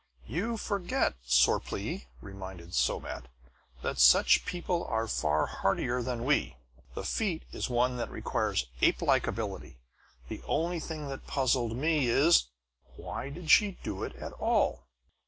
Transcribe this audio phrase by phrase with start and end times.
[0.25, 3.27] "You forget, Sorplee," reminded Somat,
[3.83, 6.57] "that such people are far hardier than we.
[6.95, 9.77] The feat is one that requires apelike ability.
[10.27, 12.47] The only thing that puzzled me is
[12.95, 14.87] why did she do it at all?"